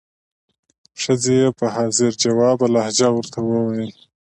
ښځې 1.01 1.33
یې 1.41 1.49
په 1.59 1.65
حاضر 1.75 2.11
جوابه 2.23 2.67
لهجه 2.75 3.07
ورته 3.13 3.39
وویل. 3.43 3.93